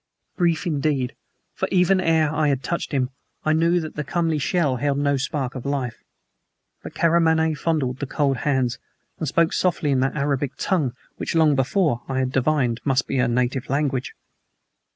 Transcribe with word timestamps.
Brief, 0.35 0.65
indeed, 0.65 1.13
for 1.53 1.67
even 1.71 2.01
ere 2.01 2.33
I 2.33 2.47
had 2.47 2.63
touched 2.63 2.91
him 2.91 3.11
I 3.45 3.53
knew 3.53 3.79
that 3.81 3.95
the 3.95 4.03
comely 4.03 4.39
shell 4.39 4.77
held 4.77 4.97
no 4.97 5.15
spark 5.15 5.53
of 5.53 5.63
life. 5.63 6.03
But 6.81 6.95
Karamaneh 6.95 7.53
fondled 7.55 7.99
the 7.99 8.07
cold 8.07 8.37
hands, 8.37 8.79
and 9.19 9.27
spoke 9.27 9.53
softly 9.53 9.91
in 9.91 9.99
that 9.99 10.15
Arabic 10.15 10.53
tongue 10.57 10.93
which 11.17 11.35
long 11.35 11.53
before 11.53 12.01
I 12.09 12.17
had 12.17 12.31
divined 12.31 12.81
must 12.83 13.05
be 13.05 13.17
her 13.17 13.27
native 13.27 13.69
language. 13.69 14.15